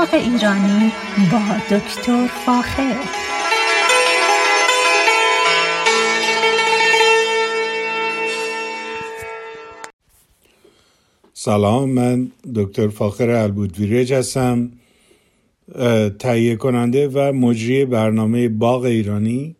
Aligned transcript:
باغ 0.00 0.14
ایرانی 0.14 0.92
با 1.32 1.76
دکتر 1.76 2.26
فاخر. 2.46 2.96
سلام 11.32 11.90
من 11.90 12.30
دکتر 12.54 12.88
فاخر 12.88 13.30
البودویرج 13.30 14.12
هستم 14.12 14.70
تهیه 16.18 16.56
کننده 16.56 17.08
و 17.08 17.32
مجری 17.32 17.84
برنامه 17.84 18.48
باغ 18.48 18.82
ایرانی. 18.82 19.56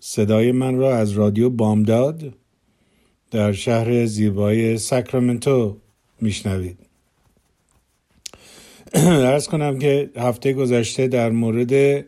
صدای 0.00 0.52
من 0.52 0.76
را 0.76 0.96
از 0.96 1.12
رادیو 1.12 1.50
بامداد 1.50 2.34
در 3.30 3.52
شهر 3.52 4.06
زیبای 4.06 4.78
ساکرامنتو 4.78 5.76
میشنوید. 6.20 6.85
ارز 9.32 9.48
کنم 9.48 9.78
که 9.78 10.10
هفته 10.16 10.52
گذشته 10.52 11.08
در 11.08 11.30
مورد 11.30 12.04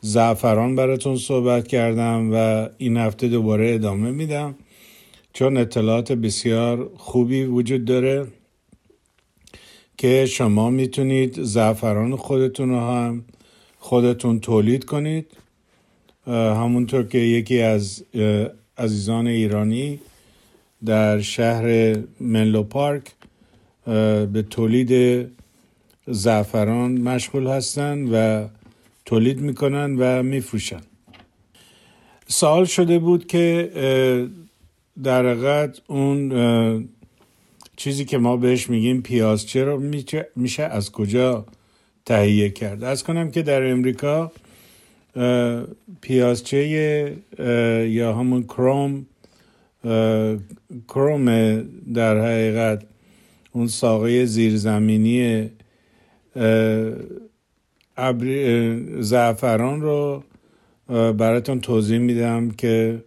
زعفران 0.00 0.76
براتون 0.76 1.16
صحبت 1.16 1.66
کردم 1.68 2.30
و 2.32 2.68
این 2.78 2.96
هفته 2.96 3.28
دوباره 3.28 3.74
ادامه 3.74 4.10
میدم. 4.10 4.54
چون 5.32 5.56
اطلاعات 5.56 6.12
بسیار 6.12 6.90
خوبی 6.96 7.44
وجود 7.44 7.84
داره 7.84 8.26
که 9.96 10.26
شما 10.26 10.70
می‌تونید 10.70 11.42
زعفران 11.42 12.16
خودتون 12.16 12.68
رو 12.68 12.80
هم 12.80 13.24
خودتون 13.78 14.40
تولید 14.40 14.84
کنید. 14.84 15.26
همونطور 16.26 17.02
که 17.02 17.18
یکی 17.18 17.60
از 17.60 18.04
عزیزان 18.78 19.26
ایرانی 19.26 20.00
در 20.84 21.20
شهر 21.20 21.96
منلو 22.20 22.62
پارک 22.62 23.02
به 24.32 24.44
تولید 24.50 25.26
زعفران 26.06 26.92
مشغول 27.00 27.46
هستند 27.46 28.08
و 28.12 28.46
تولید 29.04 29.40
می‌کنن 29.40 29.96
و 29.98 30.22
میفروشن. 30.22 30.80
سوال 32.26 32.64
شده 32.64 32.98
بود 32.98 33.26
که 33.26 33.70
در 35.02 35.26
حقیقت 35.26 35.80
اون 35.86 36.88
چیزی 37.76 38.04
که 38.04 38.18
ما 38.18 38.36
بهش 38.36 38.70
میگیم 38.70 39.02
پیازچه 39.02 39.64
رو 39.64 39.82
میشه 40.36 40.62
از 40.62 40.92
کجا 40.92 41.46
تهیه 42.06 42.50
کرد؟ 42.50 42.84
از 42.84 43.04
کنم 43.04 43.30
که 43.30 43.42
در 43.42 43.70
امریکا 43.70 44.32
پیازچه 46.00 47.16
یا 47.88 48.14
همون 48.14 48.42
کروم 48.42 49.06
کروم 50.88 51.26
در 51.94 52.18
حقیقت 52.18 52.82
اون 53.52 53.66
ساقه 53.66 54.24
زیرزمینی 54.24 55.50
زعفران 59.00 59.80
رو 59.80 60.24
براتون 60.88 61.60
توضیح 61.60 61.98
میدم 61.98 62.50
که 62.50 63.04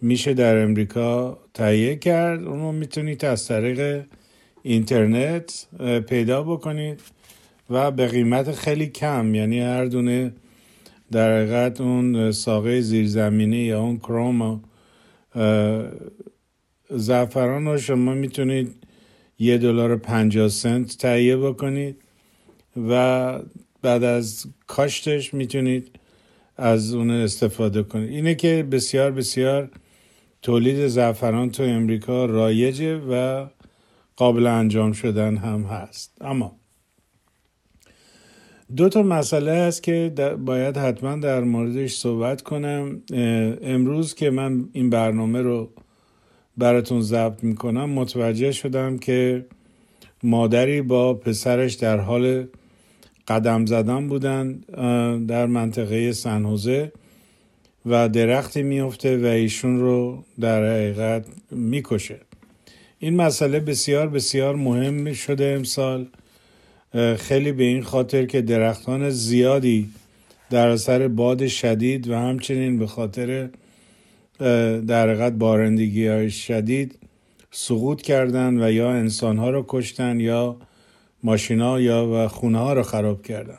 میشه 0.00 0.34
در 0.34 0.62
امریکا 0.62 1.38
تهیه 1.54 1.96
کرد. 1.96 2.44
اونو 2.44 2.72
می‌تونید 2.72 3.24
از 3.24 3.48
طریق 3.48 4.04
اینترنت 4.62 5.66
پیدا 6.08 6.42
بکنید 6.42 7.00
و 7.70 7.90
به 7.90 8.06
قیمت 8.06 8.52
خیلی 8.52 8.86
کم 8.86 9.34
یعنی 9.34 9.60
هر 9.60 9.84
دونه 9.84 10.32
در 11.12 11.36
حقیقت 11.36 11.80
اون 11.80 12.32
ساقه 12.32 12.80
زیرزمینی 12.80 13.56
یا 13.56 13.80
اون 13.80 13.98
کروم 13.98 14.62
زعفران 16.90 17.66
رو 17.66 17.78
شما 17.78 18.14
می‌تونید 18.14 18.74
یه 19.38 19.58
دلار 19.58 19.96
پنجاه 19.96 20.48
سنت 20.48 20.96
تهیه 20.96 21.36
بکنید. 21.36 21.96
و 22.76 23.40
بعد 23.82 24.04
از 24.04 24.46
کاشتش 24.66 25.34
می‌تونید 25.34 25.90
از 26.56 26.94
اون 26.94 27.10
استفاده 27.10 27.82
کنید. 27.82 28.10
اینه 28.10 28.34
که 28.34 28.68
بسیار 28.70 29.10
بسیار 29.10 29.70
تولید 30.42 30.86
زعفران 30.86 31.50
تو 31.50 31.62
امریکا 31.62 32.24
رایجه 32.24 32.96
و 32.96 33.46
قابل 34.16 34.46
انجام 34.46 34.92
شدن 34.92 35.36
هم 35.36 35.62
هست. 35.62 36.16
اما 36.20 36.56
دو 38.76 38.88
تا 38.88 39.02
مسئله 39.02 39.52
هست 39.52 39.82
که 39.82 40.12
باید 40.44 40.76
حتما 40.76 41.16
در 41.16 41.40
موردش 41.40 41.94
صحبت 41.94 42.42
کنم. 42.42 43.02
امروز 43.62 44.14
که 44.14 44.30
من 44.30 44.68
این 44.72 44.90
برنامه 44.90 45.42
رو 45.42 45.70
براتون 46.56 47.00
ضبط 47.00 47.44
می‌کنم 47.44 47.90
متوجه 47.90 48.52
شدم 48.52 48.98
که 48.98 49.46
مادری 50.22 50.82
با 50.82 51.14
پسرش 51.14 51.74
در 51.74 51.98
حال 51.98 52.46
قدم 53.28 53.66
زدن 53.66 54.08
بودن 54.08 54.52
در 55.26 55.46
منطقه 55.46 56.12
سنهوزه 56.12 56.92
و 57.86 58.08
درختی 58.08 58.62
میفته 58.62 59.18
و 59.18 59.26
ایشون 59.26 59.80
رو 59.80 60.24
در 60.40 60.64
حقیقت 60.64 61.24
می‌کشه. 61.50 62.20
این 62.98 63.16
مسئله 63.16 63.60
بسیار 63.60 64.08
بسیار 64.08 64.56
مهم 64.56 65.12
شده 65.12 65.54
امسال. 65.56 66.06
خیلی 67.16 67.52
به 67.52 67.64
این 67.64 67.82
خاطر 67.82 68.26
که 68.26 68.42
درختان 68.42 69.10
زیادی 69.10 69.88
در 70.50 70.68
اثر 70.68 71.08
باد 71.08 71.46
شدید 71.46 72.08
و 72.08 72.14
همچنین 72.14 72.78
به 72.78 72.86
خاطر 72.86 73.48
در 74.86 75.08
حقیقت 75.08 75.32
بارندگی 75.32 76.06
های 76.06 76.30
شدید 76.30 76.98
سقوط 77.50 78.02
کردن 78.02 78.62
و 78.62 78.72
یا 78.72 78.90
انسان 78.90 79.38
ها 79.38 79.50
رو 79.50 79.64
کشتن 79.68 80.20
یا 80.20 80.56
ماشینا 81.22 81.80
یا 81.80 82.06
و 82.06 82.28
خونه 82.28 82.58
ها 82.58 82.72
رو 82.72 82.82
خراب 82.82 83.22
کردن. 83.22 83.58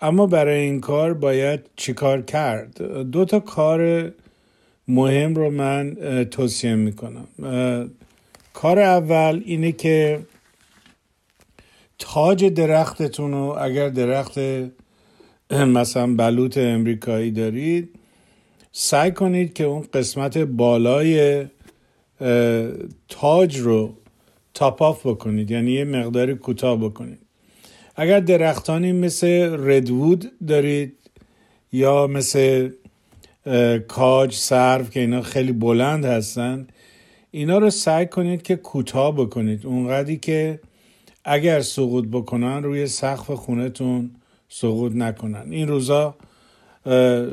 اما 0.00 0.26
برای 0.26 0.60
این 0.60 0.80
کار 0.80 1.14
باید 1.14 1.60
چیکار 1.76 2.22
کرد؟ 2.22 2.82
دو 3.10 3.24
تا 3.24 3.40
کار 3.40 4.12
مهم 4.88 5.34
رو 5.34 5.50
من 5.50 5.96
توصیه 6.30 6.74
می‌کنم. 6.74 7.28
کار 8.54 8.78
اول 8.78 9.42
اینه 9.44 9.72
که 9.72 10.20
تاج 11.98 12.44
درختتون 12.44 13.32
رو 13.32 13.56
اگر 13.60 13.88
درخت 13.88 14.38
مثلا 15.50 16.14
بلوط 16.14 16.58
امریکایی 16.58 17.30
دارید 17.30 17.94
سعی 18.72 19.12
کنید 19.12 19.52
که 19.52 19.64
اون 19.64 19.86
قسمت 19.94 20.38
بالای 20.38 21.46
تاج 23.08 23.58
رو 23.58 23.94
تاپ 24.54 25.00
بکنید 25.04 25.50
یعنی 25.50 25.72
یه 25.72 25.84
مقداری 25.84 26.34
کوتاه 26.34 26.76
بکنید. 26.76 27.18
اگر 27.96 28.20
درختانی 28.20 28.92
مثل 28.92 29.56
ردوود 29.68 30.32
دارید 30.46 30.96
یا 31.72 32.06
مثل 32.06 32.70
کاج 33.88 34.34
سرف 34.34 34.90
که 34.90 35.00
اینا 35.00 35.22
خیلی 35.22 35.52
بلند 35.52 36.04
هستن 36.04 36.66
اینا 37.30 37.58
رو 37.58 37.70
سعی 37.70 38.06
کنید 38.06 38.42
که 38.42 38.56
کوتاه 38.56 39.16
بکنید. 39.16 39.66
اونقدری 39.66 40.16
که 40.16 40.60
اگر 41.24 41.60
سقوط 41.60 42.04
بکنن 42.12 42.62
روی 42.62 42.86
سقف 42.86 43.30
خونتون 43.30 44.10
سقوط 44.48 44.92
نکنن. 44.94 45.46
این 45.50 45.68
روزا 45.68 46.14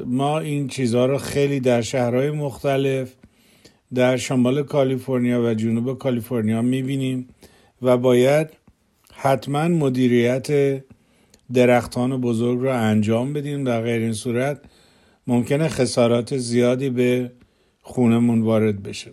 ما 0.05 0.39
این 0.39 0.67
چیزها 0.67 1.05
رو 1.05 1.17
خیلی 1.17 1.59
در 1.59 1.81
شهرهای 1.81 2.31
مختلف 2.31 3.13
در 3.93 4.17
شمال 4.17 4.63
کالیفرنیا 4.63 5.41
و 5.43 5.53
جنوب 5.53 5.97
کالیفرنیا 5.97 6.61
می‌بینیم 6.61 7.27
و 7.81 7.97
باید 7.97 8.47
حتما 9.13 9.67
مدیریت 9.67 10.47
درختان 11.53 12.21
بزرگ 12.21 12.59
رو 12.59 12.69
انجام 12.69 13.33
بدیم. 13.33 13.63
در 13.63 13.81
غیر 13.81 14.01
این 14.01 14.13
صورت 14.13 14.61
ممکنه 15.27 15.67
خسارات 15.67 16.37
زیادی 16.37 16.89
به 16.89 17.31
خونمون 17.81 18.41
وارد 18.41 18.83
بشه. 18.83 19.11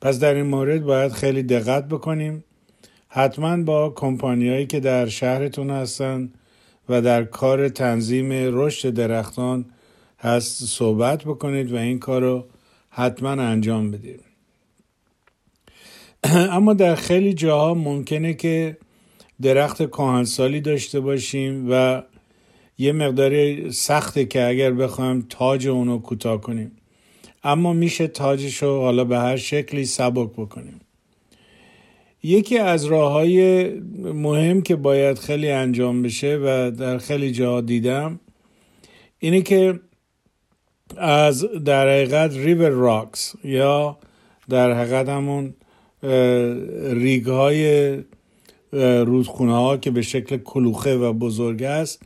پس 0.00 0.18
در 0.18 0.34
این 0.34 0.46
مورد 0.46 0.82
باید 0.82 1.12
خیلی 1.12 1.42
دقت 1.42 1.88
بکنیم. 1.88 2.44
حتما 3.08 3.56
با 3.62 3.90
کمپانیایی 3.90 4.66
که 4.66 4.80
در 4.80 5.06
شهرتون 5.06 5.70
هستن 5.70 6.32
و 6.88 7.02
در 7.02 7.24
کار 7.24 7.68
تنظیم 7.68 8.28
رشد 8.32 8.90
درختان 8.90 9.64
هست 10.20 10.64
صحبت 10.64 11.24
بکنید 11.24 11.72
و 11.72 11.76
این 11.76 11.98
کار 11.98 12.22
رو 12.22 12.44
حتما 12.90 13.30
انجام 13.30 13.90
بدید. 13.90 14.20
اما 16.56 16.74
در 16.74 16.94
خیلی 16.94 17.34
جاها 17.34 17.74
ممکنه 17.74 18.34
که 18.34 18.76
درخت 19.42 19.90
کهنسالی 19.90 20.60
داشته 20.60 21.00
باشیم 21.00 21.66
و 21.70 22.02
یه 22.78 22.92
مقداری 22.92 23.72
سخته 23.72 24.24
که 24.24 24.46
اگر 24.46 24.72
بخوایم 24.72 25.26
تاج 25.28 25.68
اونو 25.68 25.98
کوتاه 25.98 26.40
کنیم. 26.40 26.72
اما 27.44 27.72
میشه 27.72 28.06
تاجش 28.06 28.62
رو 28.62 28.80
حالا 28.80 29.04
به 29.04 29.18
هر 29.18 29.36
شکلی 29.36 29.84
سبک 29.84 30.30
بکنیم. 30.32 30.80
یکی 32.22 32.58
از 32.58 32.84
راه 32.84 33.12
های 33.12 33.68
مهم 34.14 34.62
که 34.62 34.76
باید 34.76 35.18
خیلی 35.18 35.50
انجام 35.50 36.02
بشه 36.02 36.38
و 36.44 36.70
در 36.70 36.98
خیلی 36.98 37.32
جاها 37.32 37.60
دیدم 37.60 38.20
اینه 39.18 39.42
که 39.42 39.80
از 40.96 41.46
در 41.64 41.88
حقیقت 41.88 42.36
ریور 42.36 42.68
راکس 42.68 43.34
یا 43.44 43.98
در 44.48 44.72
حقیقت 44.72 45.08
همون 45.08 45.54
ریگ 46.92 47.26
های 47.26 47.98
رودخونه 48.72 49.52
ها 49.52 49.76
که 49.76 49.90
به 49.90 50.02
شکل 50.02 50.36
کلوخه 50.36 50.96
و 50.96 51.12
بزرگ 51.12 51.62
است 51.62 52.02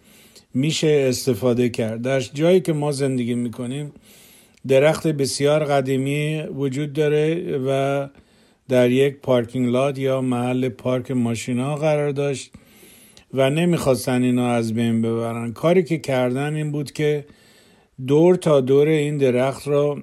میشه 0.55 1.07
استفاده 1.09 1.69
کرد. 1.69 2.03
در 2.03 2.21
جایی 2.21 2.61
که 2.61 2.73
ما 2.73 2.93
زندگی 2.93 3.35
می‌کنیم 3.35 3.93
درخت 4.69 5.07
بسیار 5.07 5.65
قدیمی 5.65 6.43
وجود 6.43 6.93
داره 6.93 7.59
و 7.67 8.09
در 8.69 8.91
یک 8.91 9.17
پارکینگ 9.17 9.69
لات 9.69 9.99
یا 9.99 10.21
محل 10.21 10.69
پارک 10.69 11.11
ماشینا 11.11 11.77
قرار 11.77 12.11
داشت 12.11 12.53
و 13.35 13.51
نمی‌خواستن 13.51 14.23
اینا 14.23 14.49
از 14.49 14.75
بین 14.75 15.03
ببرن. 15.03 15.53
کاری 15.53 15.85
که 15.85 15.99
کردن 15.99 16.55
این 16.55 16.73
بود 16.73 16.93
که 16.93 17.25
دور 18.07 18.35
تا 18.35 18.61
دور 18.61 18.89
این 18.89 19.19
درخت 19.19 19.69
را 19.69 20.03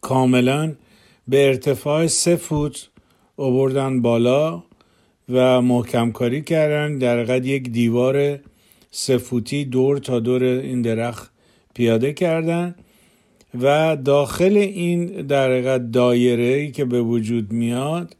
کاملا 0.00 0.74
به 1.28 1.46
ارتفاع 1.46 2.06
سه 2.06 2.36
فوت 2.36 2.88
اووردن 3.36 4.02
بالا 4.02 4.62
و 5.28 5.62
محکم 5.62 6.12
کاری 6.12 6.42
کردن. 6.42 6.98
در 6.98 7.44
یک 7.44 7.70
دیوار 7.70 8.38
سه 8.90 9.18
فوتی 9.18 9.64
دور 9.64 9.98
تا 9.98 10.20
دور 10.20 10.42
این 10.42 10.82
درخت 10.82 11.30
پیاده 11.74 12.12
کردن 12.12 12.74
و 13.62 13.96
داخل 13.96 14.56
این 14.56 15.06
در 15.06 15.78
دایره 15.78 16.44
ای 16.44 16.70
که 16.70 16.84
به 16.84 17.02
وجود 17.02 17.52
میاد 17.52 18.16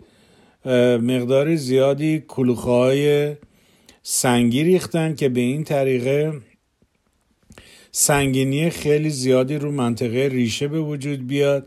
مقدار 1.03 1.57
زیادی 1.57 2.25
کلوخه 2.29 2.71
های 2.71 3.35
سنگی 4.03 4.65
ریختن 4.65 5.15
که 5.15 5.29
به 5.29 5.41
این 5.41 5.65
طریقه 5.65 6.33
سنگینی 8.01 8.71
خیلی 8.71 9.11
زیادی 9.11 9.57
رو 9.57 9.73
منطقه 9.73 10.29
ریشه 10.29 10.69
به 10.69 10.81
وجود 10.81 11.27
بیاد 11.27 11.67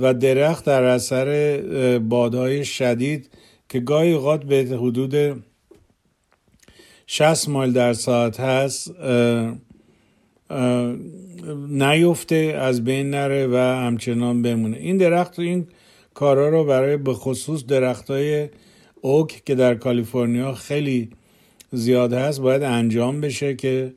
و 0.00 0.14
درخت 0.14 0.64
در 0.64 0.82
اثر 0.82 1.98
بادهای 1.98 2.64
شدید 2.64 3.30
که 3.68 3.80
گاهی 3.80 4.12
اوقات 4.12 4.44
به 4.44 4.56
حدود 4.56 5.42
60 7.06 7.48
مایل 7.48 7.72
در 7.72 7.92
ساعت 7.92 8.40
هست 8.40 8.94
نیفته 11.68 12.56
از 12.58 12.84
بین 12.84 13.10
نره 13.10 13.46
و 13.46 13.56
همچنان 13.56 14.42
بمونه. 14.42 14.76
این 14.76 14.96
درخت 14.96 15.38
این 15.38 15.66
کارا 16.14 16.48
رو 16.48 16.64
برای 16.64 16.96
به 16.96 17.12
خصوص 17.12 17.64
درخت 17.66 18.10
های 18.10 18.48
اوک 19.00 19.42
که 19.46 19.54
در 19.54 19.74
کالیفرنیا 19.74 20.54
خیلی 20.54 21.10
زیاد 21.72 22.12
هست 22.12 22.40
باید 22.40 22.62
انجام 22.62 23.20
بشه 23.20 23.54
که 23.54 23.92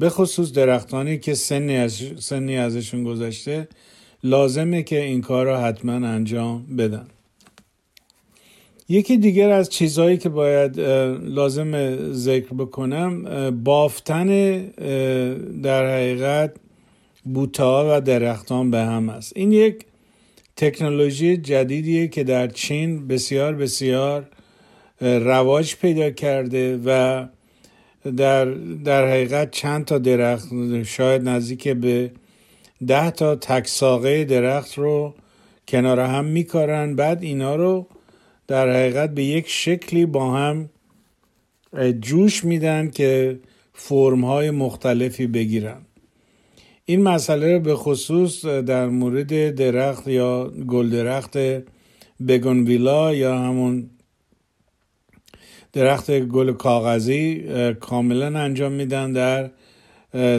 به 0.00 0.10
خصوص 0.10 0.52
درختانی 0.52 1.18
که 1.18 1.34
سنی, 1.34 1.76
از 1.76 2.02
سنی 2.18 2.56
ازشون 2.56 3.04
گذشته 3.04 3.68
لازمه 4.24 4.82
که 4.82 5.02
این 5.02 5.20
کار 5.20 5.46
رو 5.46 5.56
حتما 5.56 5.92
انجام 5.92 6.66
بدن. 6.78 7.06
یکی 8.88 9.16
دیگر 9.16 9.50
از 9.50 9.70
چیزهایی 9.70 10.18
که 10.18 10.28
باید 10.28 10.80
لازم 11.20 11.96
ذکر 12.12 12.54
بکنم 12.54 13.24
بافتن 13.64 14.58
در 15.62 15.94
حقیقت 15.94 16.54
بوتا 17.24 17.86
و 17.90 18.00
درختان 18.00 18.70
به 18.70 18.78
هم 18.78 19.08
است. 19.08 19.32
این 19.36 19.52
یک 19.52 19.84
تکنولوژی 20.56 21.36
جدیدیه 21.36 22.08
که 22.08 22.24
در 22.24 22.48
چین 22.48 23.08
بسیار 23.08 23.54
بسیار 23.54 24.26
رواج 25.00 25.76
پیدا 25.76 26.10
کرده 26.10 26.80
و 26.84 27.26
در, 28.16 28.44
در 28.84 29.08
حقیقت 29.08 29.50
چند 29.50 29.84
تا 29.84 29.98
درخت 29.98 30.48
شاید 30.82 31.28
نزدیک 31.28 31.68
به 31.68 32.10
ده 32.86 33.10
تا 33.10 33.36
تکساقه 33.36 34.24
درخت 34.24 34.78
رو 34.78 35.14
کنار 35.68 36.00
هم 36.00 36.24
میکارن. 36.24 36.96
بعد 36.96 37.22
اینا 37.22 37.56
رو 37.56 37.86
در 38.46 38.70
حقیقت 38.70 39.14
به 39.14 39.24
یک 39.24 39.48
شکلی 39.48 40.06
با 40.06 40.34
هم 40.34 40.70
جوش 42.00 42.44
میدن 42.44 42.90
که 42.90 43.40
فرم 43.72 44.24
های 44.24 44.50
مختلفی 44.50 45.26
بگیرن. 45.26 45.80
این 46.84 47.02
مسئله 47.02 47.52
رو 47.52 47.60
به 47.60 47.74
خصوص 47.74 48.44
در 48.44 48.88
مورد 48.88 49.54
درخت 49.54 50.08
یا 50.08 50.52
گل 50.66 50.90
درخت 50.90 51.38
بگونویلا 52.28 53.14
یا 53.14 53.38
همون 53.38 53.90
درخت 55.72 56.10
گل 56.20 56.52
کاغذی 56.52 57.44
کاملا 57.80 58.38
انجام 58.38 58.72
میدن 58.72 59.12
در 59.12 59.50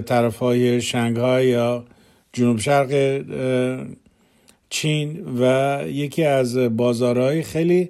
طرف 0.01 0.37
های 0.37 0.81
شنگهای 0.81 1.47
یا 1.47 1.85
جنوب 2.33 2.59
شرق 2.59 3.21
چین 4.69 5.25
و 5.39 5.79
یکی 5.87 6.23
از 6.23 6.57
بازارهای 6.57 7.43
خیلی 7.43 7.89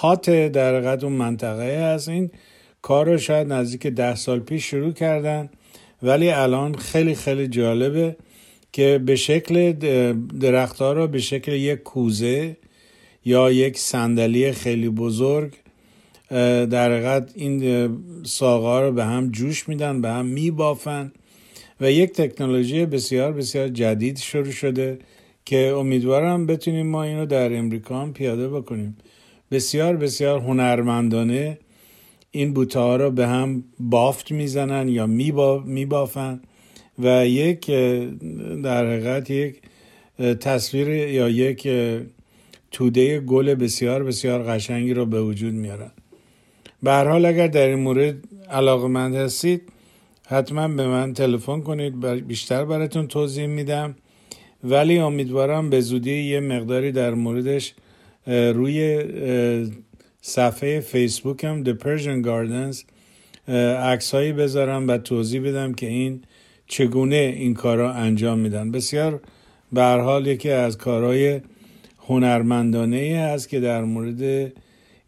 هات 0.00 0.30
در 0.30 0.80
قد 0.80 1.04
اون 1.04 1.12
منطقه 1.12 1.94
هست. 1.94 2.08
این 2.08 2.30
کار 2.82 3.06
رو 3.06 3.18
شاید 3.18 3.52
نزدیک 3.52 3.86
ده 3.86 4.14
سال 4.14 4.40
پیش 4.40 4.64
شروع 4.64 4.92
کردن 4.92 5.50
ولی 6.02 6.30
الان 6.30 6.74
خیلی 6.74 7.14
خیلی 7.14 7.48
جالبه 7.48 8.16
که 8.72 9.00
به 9.06 9.16
شکل 9.16 9.72
درختها 10.40 10.92
رو 10.92 11.06
به 11.06 11.18
شکل 11.18 11.52
یک 11.52 11.82
کوزه 11.82 12.56
یا 13.24 13.52
یک 13.52 13.78
صندلی 13.78 14.52
خیلی 14.52 14.88
بزرگ 14.88 15.52
در 16.30 16.92
حقیقت 16.92 17.32
این 17.34 17.88
ساقا 18.24 18.80
رو 18.80 18.92
به 18.92 19.04
هم 19.04 19.30
جوش 19.30 19.68
میدن 19.68 20.00
به 20.00 20.08
هم 20.08 20.26
میبافن 20.26 21.12
و 21.80 21.92
یک 21.92 22.12
تکنولوژی 22.12 22.86
بسیار 22.86 23.32
بسیار 23.32 23.68
جدید 23.68 24.18
شروع 24.18 24.50
شده 24.50 24.98
که 25.44 25.72
امیدوارم 25.76 26.46
بتونیم 26.46 26.86
ما 26.86 27.02
اینو 27.02 27.26
در 27.26 27.56
امریکا 27.56 28.02
هم 28.02 28.12
پیاده 28.12 28.48
بکنیم. 28.48 28.96
بسیار 29.50 29.96
بسیار 29.96 30.40
هنرمندانه 30.40 31.58
این 32.30 32.54
بوته 32.54 32.78
ها 32.78 32.96
رو 32.96 33.10
به 33.10 33.26
هم 33.26 33.64
بافت 33.80 34.32
می‌زنن 34.32 34.88
یا 34.88 35.06
میبافن 35.66 36.40
و 36.98 37.26
یک 37.26 37.66
در 38.62 38.86
حقیقت 38.86 39.30
یک 39.30 39.56
تصویر 40.18 40.88
یا 40.88 41.28
یک 41.28 41.68
توده 42.70 43.20
گل 43.20 43.54
بسیار 43.54 44.04
بسیار 44.04 44.42
قشنگی 44.42 44.94
رو 44.94 45.06
به 45.06 45.22
وجود 45.22 45.54
میارن. 45.54 45.90
به 46.82 46.92
حال 46.92 47.24
اگر 47.24 47.46
در 47.46 47.66
این 47.66 47.78
مورد 47.78 48.14
علاقمند 48.50 49.14
هستید 49.14 49.62
حتما 50.26 50.68
به 50.68 50.86
من 50.86 51.14
تلفن 51.14 51.60
کنید 51.60 52.06
بیشتر 52.26 52.64
براتون 52.64 53.06
توضیح 53.06 53.46
میدم. 53.46 53.94
ولی 54.64 54.98
امیدوارم 54.98 55.70
به 55.70 55.80
زودی 55.80 56.22
یه 56.22 56.40
مقداری 56.40 56.92
در 56.92 57.14
موردش 57.14 57.74
روی 58.26 59.04
صفحه 60.20 60.80
فیسبوک 60.80 61.44
هم 61.44 61.64
The 61.64 61.68
Persian 61.68 62.26
Gardens 62.26 62.84
عکس 63.82 64.14
هایی 64.14 64.32
بذارم 64.32 64.88
و 64.88 64.98
توضیح 64.98 65.48
بدم 65.48 65.74
که 65.74 65.86
این 65.86 66.22
چگونه 66.66 67.34
این 67.36 67.54
کارا 67.54 67.92
انجام 67.92 68.38
میدن. 68.38 68.70
بسیار 68.70 69.20
به 69.72 69.82
حال 69.82 70.26
یکی 70.26 70.50
از 70.50 70.78
کارهای 70.78 71.40
هنرمندانه 72.06 73.28
هست 73.32 73.48
که 73.48 73.60
در 73.60 73.84
مورد 73.84 74.52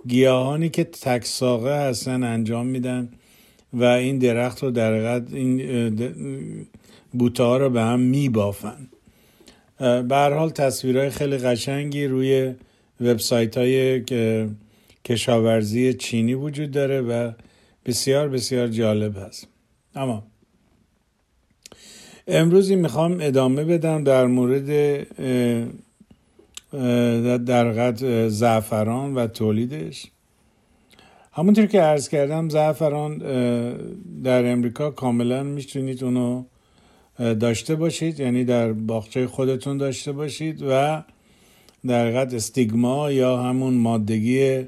گیاهانی 0.09 0.69
که 0.69 0.85
تکساقه 0.85 1.88
هستن 1.88 2.23
انجام 2.23 2.66
میدن 2.66 3.09
و 3.73 3.85
این 3.85 4.19
درخت 4.19 4.62
رو 4.62 4.71
در 4.71 5.23
این 5.33 6.66
بوته 7.12 7.42
ها 7.42 7.57
رو 7.57 7.71
به 7.71 7.80
هم 7.80 8.00
میبافن. 8.00 8.88
به 9.78 10.16
حال 10.16 10.50
تصویرهای 10.50 11.11
خیلی 11.11 11.38
قشنگی 11.38 12.07
روی 12.07 12.54
وبسایت 13.00 13.59
های 13.59 14.04
کشاورزی 15.04 15.95
چینی 15.95 16.35
وجود 16.35 16.71
داره 16.71 17.00
و 17.00 17.33
بسیار 17.87 18.28
بسیار 18.28 18.69
جالب 18.69 19.16
هست. 19.16 19.49
اما 19.95 20.23
امروزی 22.28 22.76
می‌خوام 22.76 23.16
ادامه 23.21 23.64
بدم 23.64 24.04
در 24.04 24.26
مورد 24.26 25.07
در 27.46 27.72
قد 27.72 28.28
زعفران 28.28 29.14
و 29.14 29.26
تولیدش. 29.26 30.06
همونطور 31.32 31.66
که 31.66 31.80
عرض 31.80 32.08
کردم 32.08 32.48
زعفران 32.48 33.18
در 34.22 34.52
امریکا 34.52 34.90
کاملا 34.90 35.42
می‌تونید 35.42 36.04
اونو 36.04 36.44
داشته 37.18 37.74
باشید. 37.74 38.20
یعنی 38.20 38.44
در 38.44 38.72
باغچه 38.72 39.26
خودتون 39.26 39.76
داشته 39.76 40.12
باشید 40.12 40.62
و 40.68 41.02
در 41.86 42.04
حقیقت 42.06 42.34
استیگما 42.34 43.12
یا 43.12 43.42
همون 43.42 43.74
مادگی 43.74 44.66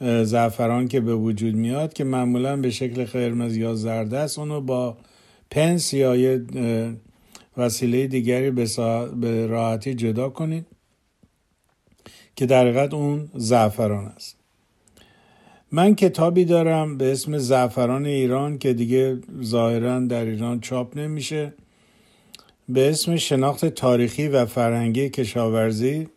زعفران 0.00 0.88
که 0.88 1.00
به 1.00 1.14
وجود 1.14 1.54
میاد 1.54 1.92
که 1.92 2.04
معمولا 2.04 2.56
به 2.56 2.70
شکل 2.70 3.04
قرمز 3.04 3.56
یا 3.56 3.74
زرد 3.74 4.14
است 4.14 4.38
اونو 4.38 4.60
با 4.60 4.96
پنس 5.50 5.94
یا 5.94 6.16
یه 6.16 6.42
وسیله 7.56 8.06
دیگری 8.06 8.50
به, 8.50 9.46
راحتی 9.46 9.94
جدا 9.94 10.28
کنید. 10.28 10.66
که 12.38 12.46
در 12.46 12.60
حقیقت 12.60 12.94
اون 12.94 13.28
زعفران 13.34 14.04
است. 14.06 14.36
من 15.72 15.94
کتابی 15.94 16.44
دارم 16.44 16.98
به 16.98 17.12
اسم 17.12 17.38
زعفران 17.38 18.06
ایران 18.06 18.58
که 18.58 18.72
دیگه 18.72 19.18
ظاهرا 19.42 20.00
در 20.00 20.24
ایران 20.24 20.60
چاپ 20.60 20.96
نمیشه. 20.98 21.52
به 22.68 22.90
اسم 22.90 23.16
شناخت 23.16 23.64
تاریخی 23.64 24.28
و 24.28 24.46
فرهنگی 24.46 25.10
کشاورزی. 25.10 26.08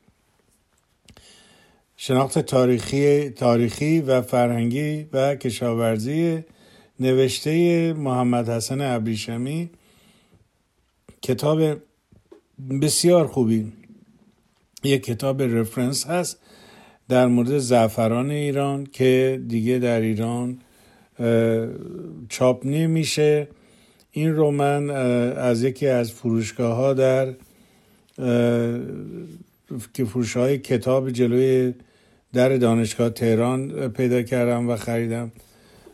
شناخت 1.98 2.40
تاریخی, 2.40 3.30
تاریخی 3.30 4.02
و 4.02 4.22
فرهنگی 4.22 5.08
و 5.14 5.36
کشاورزی 5.36 6.44
نوشته 7.00 7.94
محمد 7.94 8.50
حسن 8.50 8.82
ابریشمی. 8.82 9.70
کتاب 11.22 11.78
بسیار 12.82 13.28
خوبی. 13.28 13.72
یک 14.84 15.04
کتاب 15.04 15.42
رفرنس 15.42 16.08
هست 16.08 16.40
در 17.10 17.28
مورد 17.28 17.58
زعفران 17.58 18.32
ایران 18.32 18.86
که 18.86 19.42
دیگه 19.48 19.80
در 19.80 20.02
ایران 20.02 20.58
چاپ 22.30 22.66
نمیشه. 22.66 23.48
این 24.12 24.36
رو 24.36 24.52
من 24.52 24.90
از 25.38 25.64
یکی 25.64 25.88
از 25.88 26.12
فروشگاه 26.12 26.76
ها 26.76 26.94
در 26.94 27.34
که 29.94 30.06
فروش 30.06 30.38
های 30.38 30.58
کتاب 30.58 31.10
جلوی 31.10 31.74
در 32.34 32.58
دانشگاه 32.58 33.10
تهران 33.10 33.88
پیدا 33.88 34.22
کردم 34.22 34.70
و 34.70 34.76
خریدم. 34.76 35.32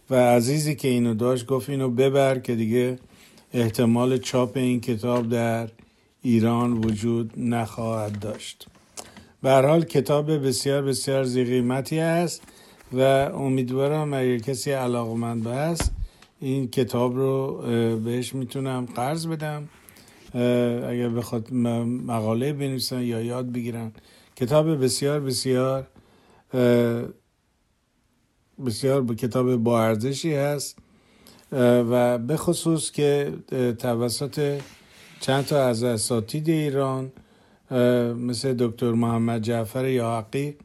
و 0.10 0.16
عزیزی 0.16 0.76
که 0.76 0.88
اینو 0.88 1.14
داشت 1.14 1.46
گفت 1.46 1.70
اینو 1.70 1.90
ببر 1.90 2.40
که 2.40 2.56
دیگه 2.56 3.00
احتمال 3.54 4.18
چاپ 4.18 4.58
این 4.58 4.82
کتاب 4.82 5.30
در 5.30 5.68
ایران 6.22 6.74
وجود 6.74 7.34
نخواهد 7.38 8.20
داشت. 8.20 8.68
به 9.42 9.52
حال 9.52 9.86
کتاب 9.86 10.48
بسیار 10.48 10.82
بسیار 10.82 11.24
زیقیمتی 11.24 12.00
است 12.00 12.42
و 12.94 13.02
امیدوارم 13.34 14.14
اگر 14.14 14.38
کسی 14.38 14.72
علاقمند 14.72 15.48
هست 15.48 15.92
این 16.40 16.68
کتاب 16.68 17.16
رو 17.16 17.62
بهش 18.00 18.36
می‌تونم 18.36 18.86
قرض 18.96 19.28
بدم. 19.28 19.70
اگر 20.90 21.10
بخواد 21.10 21.54
مقاله 21.54 22.54
بنویسن 22.54 23.02
یا 23.02 23.22
یاد 23.22 23.52
بگیرن. 23.52 23.92
کتاب 24.36 24.84
بسیار 24.84 25.20
بسیار 25.20 25.88
بسیار 28.66 29.16
کتاب 29.16 29.56
با 29.56 29.84
ارزشی 29.84 30.34
هست. 30.34 30.78
و 31.52 32.18
به 32.18 32.38
خصوص 32.38 32.92
که 32.92 33.34
توسط 33.80 34.62
چند 35.20 35.46
تا 35.46 35.66
از 35.66 35.84
اساتید 35.84 36.50
ایران 36.50 37.12
مثل 38.18 38.54
دکتر 38.60 38.92
محمد 38.92 39.42
جعفر 39.42 39.88
یاحقی 39.88 40.56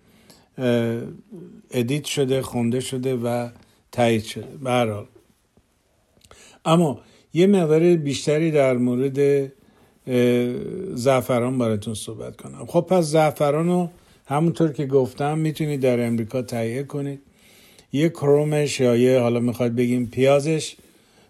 ادیت 1.70 2.04
شده 2.04 2.42
خونده 2.42 2.80
شده 2.80 3.16
و 3.16 3.48
تایید 3.92 4.22
شده. 4.24 4.56
برحال 4.62 5.06
اما 6.64 7.00
یه 7.34 7.46
مقدار 7.46 7.96
بیشتری 7.96 8.50
در 8.50 8.76
مورد 8.76 9.52
زعفران 10.94 11.58
براتون 11.58 11.94
صحبت 11.94 12.36
کنم. 12.36 12.66
خب 12.66 12.80
پس 12.80 13.04
زعفران 13.04 13.66
رو 13.66 13.90
همونطور 14.26 14.72
که 14.72 14.86
گفتم 14.86 15.38
می‌تونید 15.38 15.80
در 15.80 16.06
امریکا 16.06 16.42
تهیه 16.42 16.82
کنید. 16.82 17.20
یه 17.92 18.08
کرومش 18.08 18.80
یا 18.80 18.96
یه 18.96 19.18
حالا 19.18 19.40
می‌خواد 19.40 19.74
بگیم 19.74 20.06
پیازش 20.06 20.76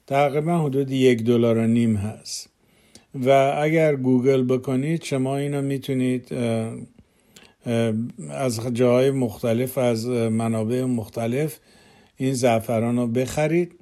تقریبا 0.07 0.59
حدود 0.59 0.91
یک 0.91 1.23
دلار 1.23 1.59
و 1.59 1.67
نیم 1.67 1.97
هست. 1.97 2.49
و 3.15 3.55
اگر 3.63 3.97
گوگل 3.97 4.43
بکنید 4.45 5.05
شما 5.05 5.37
اینو 5.37 5.63
می‌تونید 5.63 6.35
از 8.31 8.61
جاهای 8.73 9.11
مختلف 9.11 9.79
از 9.79 10.07
منابع 10.09 10.85
مختلف 10.85 11.59
این 12.17 12.35
زعفران 12.35 12.97
رو 12.97 13.07
بخرید. 13.07 13.73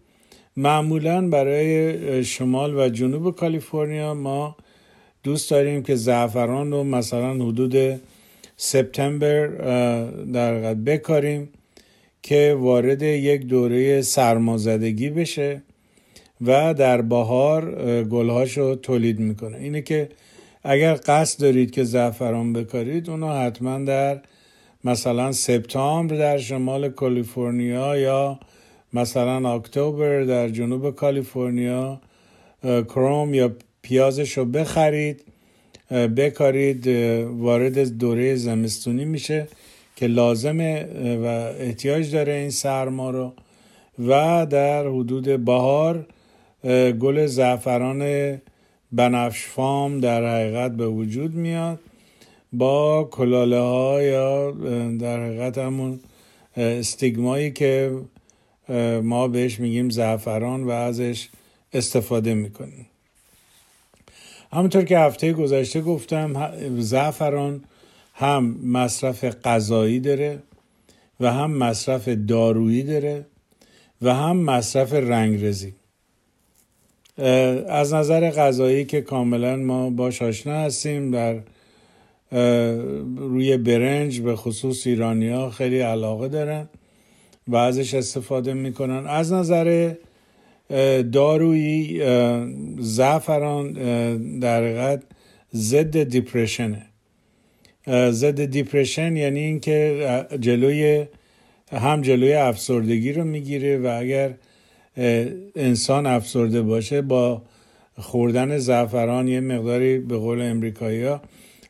معمولا 0.56 1.28
برای 1.28 2.25
شمال 2.25 2.75
و 2.75 2.88
جنوب 2.88 3.37
کالیفرنیا 3.37 4.14
ما 4.14 4.56
دوست 5.22 5.50
داریم 5.50 5.82
که 5.82 5.94
زعفران 5.94 6.72
رو 6.72 6.84
مثلا 6.84 7.34
حدود 7.34 8.00
سپتامبر 8.56 9.46
در 10.32 10.75
بکاریم 10.75 11.49
که 12.22 12.56
وارد 12.58 13.02
یک 13.02 13.46
دوره 13.46 14.02
سرمازدگی 14.02 15.10
بشه. 15.10 15.62
و 16.47 16.75
در 16.75 17.02
بهار 17.02 17.62
گلهاش 18.04 18.54
تولید 18.82 19.20
می‌کنه. 19.20 19.56
اینه 19.56 19.82
که 19.82 20.09
اگر 20.64 20.94
قصد 21.06 21.40
دارید 21.40 21.70
که 21.70 21.85
زعفران 21.85 22.52
بکارید 22.52 23.11
اونو 23.11 23.32
حتما 23.32 23.78
در 23.78 24.20
مثلا 24.85 25.32
سپتامبر 25.32 26.16
در 26.16 26.38
شمال 26.38 26.88
کالیفرنیا 26.88 27.97
یا 27.97 28.40
مثلا 28.92 29.54
اکتبر 29.54 30.23
در 30.23 30.49
جنوب 30.49 30.94
کالیفرنیا 30.94 32.00
کروم 32.62 33.35
یا 33.35 33.52
پیازش 33.82 34.38
رو 34.38 34.44
بخرید 34.44 35.25
بکارید 35.90 36.87
وارد 37.26 37.99
دوره 37.99 38.35
زمستونی 38.35 39.04
میشه 39.04 39.49
که 39.97 40.06
لازمه 40.06 40.87
و 41.23 41.26
احتیاج 41.61 42.12
داره 42.12 42.32
این 42.32 42.50
سرما 42.50 43.11
رو. 43.11 43.32
و 44.09 44.47
در 44.47 44.87
حدود 44.87 45.44
بهار 45.44 46.06
گل 46.64 47.26
زعفران 47.26 48.40
بنفش 48.93 49.47
فام 49.47 50.00
در 50.00 50.26
حقیقت 50.26 50.73
به 50.73 50.87
وجود 50.87 51.35
میاد. 51.35 51.79
با 52.52 53.05
کلاله 53.05 53.59
ها 53.59 54.02
یا 54.02 54.50
در 55.00 55.26
حقیقت 55.26 55.59
همون 55.59 56.00
استیگمایی 56.57 57.50
که 57.50 57.99
ما 59.02 59.29
بهش 59.29 59.61
میگیم 59.61 59.90
زعفران 59.90 60.64
و 60.64 60.71
ازش 60.71 61.29
استفاده 61.73 62.35
می‌کنیم. 62.35 62.87
همونطور 64.52 64.85
که 64.85 64.99
هفته 64.99 65.33
گذشته 65.33 65.81
گفتم 65.81 66.52
زعفران 66.79 67.64
هم 68.14 68.57
مصرف 68.64 69.25
غذایی 69.25 70.00
داره 70.00 70.43
و 71.21 71.33
هم 71.33 71.50
مصرف 71.50 72.09
دارویی 72.09 72.83
داره 72.83 73.26
و 74.02 74.14
هم 74.14 74.37
مصرف 74.37 74.93
رنگرزی 74.93 75.75
از 77.68 77.94
نظر 77.94 78.30
غذایی 78.30 78.84
که 78.84 79.00
کاملا 79.00 79.56
ما 79.56 79.90
باش 79.90 80.22
آشنا 80.22 80.54
هستیم 80.54 81.10
در 81.10 81.36
روی 83.16 83.56
برنج 83.56 84.20
به 84.20 84.36
خصوص 84.36 84.86
ایرانیا 84.86 85.50
خیلی 85.50 85.78
علاقه 85.78 86.28
دارن 86.28 86.68
و 87.48 87.56
ازش 87.56 87.94
استفاده 87.94 88.54
می‌کنن. 88.54 89.06
از 89.06 89.32
نظر 89.32 89.94
دارویی 91.12 92.02
زعفران 92.78 93.72
در 94.38 94.62
حقیقت 94.64 95.02
ضد 95.54 96.02
depression 96.02 96.73
ه. 96.73 96.87
ضد 98.10 98.44
depression 98.44 99.16
یعنی 99.16 99.40
اینکه 99.40 100.06
جلوی 100.40 101.06
هم 101.72 102.02
جلوی 102.02 102.32
افسردگی 102.32 103.12
رو 103.12 103.24
می‌گیره 103.24 103.78
و 103.78 103.96
اگر 104.00 104.34
انسان 105.56 106.06
افسرده 106.06 106.62
باشه 106.62 107.02
با 107.02 107.42
خوردن 107.99 108.59
زعفران 108.59 109.28
یه 109.28 109.40
مقداری 109.40 109.99
به 109.99 110.16
قول 110.16 110.40
امریکایی 110.42 111.02
ها 111.02 111.23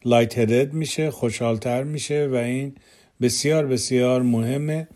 light 0.04 0.38
headed 0.38 0.72
میشه 0.72 1.10
خوشحالتر 1.10 1.82
میشه 1.82 2.28
و 2.32 2.34
این 2.34 2.72
بسیار 3.20 3.66
بسیار 3.66 4.22
مهمه. 4.22 4.88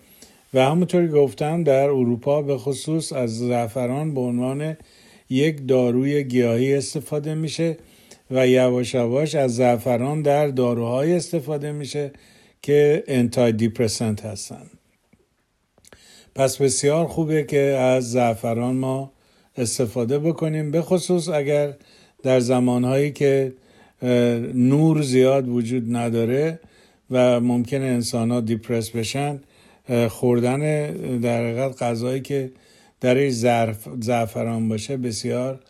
و 0.55 0.65
همونطوری 0.65 1.09
گفتم 1.09 1.65
در 1.65 1.85
اروپا 1.85 2.43
به 2.43 2.59
خصوص 2.59 3.13
از 3.13 3.39
زعفران 3.39 4.15
به 4.15 4.21
عنوان 4.21 4.77
یک 5.31 5.69
داروی 5.69 6.25
گیاهی 6.25 6.75
استفاده 6.75 7.35
میشه 7.35 7.77
و 8.31 8.49
یواش 8.49 8.95
یواش 8.95 9.35
از 9.35 9.57
زعفران 9.57 10.23
در 10.23 10.47
داروهای 10.47 11.13
استفاده 11.13 11.73
میشه 11.73 12.13
که 12.63 13.05
انتای 13.07 13.53
دیپرسنت 13.53 14.25
هستن. 14.25 14.67
پس 16.35 16.57
بسیار 16.57 17.07
خوبه 17.07 17.45
که 17.45 17.61
از 17.61 18.11
زعفران 18.11 18.77
ما 18.77 19.13
استفاده 19.57 20.19
بکنیم 20.19 20.71
به 20.71 20.83
خصوص 20.83 21.29
اگر 21.29 21.75
در 22.23 22.41
زمانهایی 22.41 23.13
که 23.13 23.53
نور 24.55 25.03
زیاد 25.03 25.49
وجود 25.49 25.97
نداره 25.97 26.61
و 27.11 27.41
ممکن 27.41 27.83
انسان 27.83 28.31
ها 28.31 28.41
دیپرس 28.41 28.91
بشن 28.91 29.41
خوردن 30.09 30.91
در 31.19 31.41
حقیقت 31.41 31.83
غذایی 31.83 32.21
که 32.21 32.53
درش 33.01 33.33
زعفران 34.01 34.69
باشه 34.69 34.97
بسیار 34.97 35.61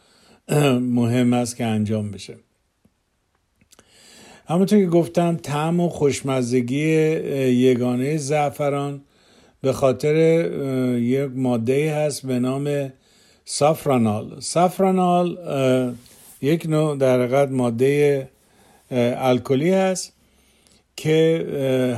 مهم 0.80 1.32
است 1.32 1.56
که 1.56 1.64
انجام 1.64 2.10
بشه. 2.10 2.34
همونطور 4.46 4.78
که 4.78 4.86
گفتم 4.86 5.36
طعم 5.36 5.80
و 5.80 5.88
خوشمزگی 5.88 6.86
یگانه 7.50 8.16
زعفران 8.16 9.00
به 9.64 9.72
خاطر 9.72 10.16
یک 10.98 11.30
ماده 11.34 11.94
هست 11.94 12.26
به 12.26 12.38
نام 12.38 12.92
سافرانال. 13.44 14.40
سافرانال 14.40 15.38
یک 16.42 16.66
نوع 16.66 16.96
در 16.96 17.22
حقیقت 17.22 17.48
ماده 17.50 18.28
الکلی 18.90 19.70
هست 19.70 20.12
که 20.96 21.46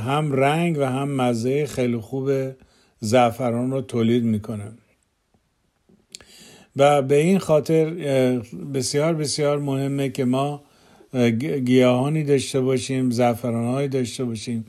هم 0.05 0.31
رنگ 0.31 0.77
و 0.77 0.83
هم 0.83 1.11
مزه 1.11 1.65
خیلی 1.65 1.97
خوب 1.97 2.31
زعفران 2.99 3.71
رو 3.71 3.81
تولید 3.81 4.23
می‌کنه. 4.23 4.71
و 6.75 7.01
به 7.01 7.15
این 7.15 7.39
خاطر 7.39 7.85
بسیار 8.73 9.13
بسیار 9.13 9.59
مهمه 9.59 10.09
که 10.09 10.25
ما 10.25 10.61
گیاهانی 11.65 12.23
داشته 12.23 12.61
باشیم 12.61 13.11
زعفرانهایی 13.11 13.87
داشته 13.87 14.23
باشیم 14.25 14.65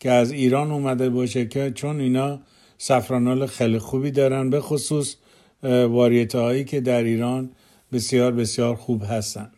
که 0.00 0.10
از 0.10 0.32
ایران 0.32 0.70
اومده 0.70 1.10
باشه 1.10 1.46
که 1.46 1.70
چون 1.74 2.00
اینا 2.00 2.40
سفرانال 2.78 3.46
خیلی 3.46 3.78
خوبی 3.78 4.10
دارن 4.10 4.50
به 4.50 4.60
خصوص 4.60 5.16
واریت 5.62 6.34
هایی 6.34 6.64
که 6.64 6.80
در 6.80 7.02
ایران 7.02 7.50
بسیار 7.92 8.32
بسیار 8.32 8.74
خوب 8.74 9.02
هستن. 9.04 9.50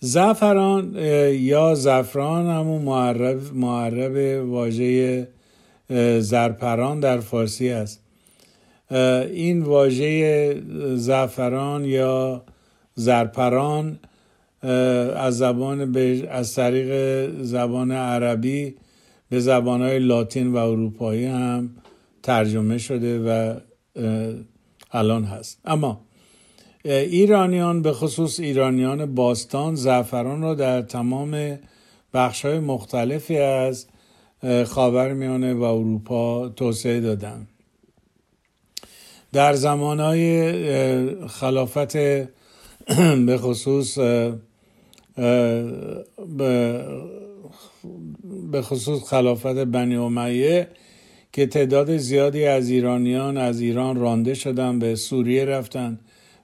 زعفران 0.00 0.94
یا 1.32 1.74
زعفران 1.74 2.46
همون 2.46 2.82
معرب, 2.82 3.54
معرب 3.54 4.46
واژه 4.48 5.28
زرپران 6.20 7.00
در 7.00 7.20
فارسی 7.20 7.68
است 7.68 8.00
این 9.30 9.62
واژه 9.62 10.62
زعفران 10.96 11.84
یا 11.84 12.42
زرپران 12.94 13.98
از 14.62 15.38
زبان 15.38 15.96
از 16.30 16.54
طریق 16.54 17.30
زبان 17.42 17.90
عربی 17.92 18.74
به 19.30 19.40
زبانهای 19.40 19.98
لاتین 19.98 20.52
و 20.52 20.56
اروپایی 20.56 21.24
هم 21.24 21.70
ترجمه 22.22 22.78
شده 22.78 23.18
و 23.18 23.54
الان 24.92 25.24
هست. 25.24 25.58
اما 25.64 26.00
ایرانیان 26.84 27.82
به 27.82 27.92
خصوص 27.92 28.40
ایرانیان 28.40 29.14
باستان 29.14 29.74
زعفران 29.74 30.42
را 30.42 30.54
در 30.54 30.82
تمام 30.82 31.58
بخش 32.14 32.44
های 32.44 32.58
مختلفی 32.58 33.38
از 33.38 33.86
خاورمیانه 34.66 35.54
و 35.54 35.62
اروپا 35.62 36.48
توسعه 36.48 37.00
دادند. 37.00 37.48
در 39.32 39.52
زمانهای 39.52 41.26
خلافت 41.26 41.96
به 43.26 43.38
خصوص 43.38 43.98
به 48.52 48.62
خصوص 48.62 49.02
خلافت 49.02 49.56
بنی 49.56 49.96
امیه 49.96 50.68
که 51.32 51.46
تعداد 51.46 51.96
زیادی 51.96 52.44
از 52.44 52.70
ایرانیان 52.70 53.36
از 53.36 53.60
ایران 53.60 53.96
رانده 53.96 54.34
شدن 54.34 54.78
به 54.78 54.94
سوریه 54.94 55.44
رفتن 55.44 56.00